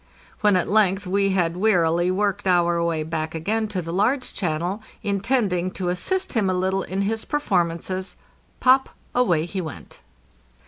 [0.39, 4.81] When at length we had wearily worked our way back again to the large channel,
[5.03, 8.15] intending to assist him a little in his performances
[8.59, 10.01] —pop, away he went.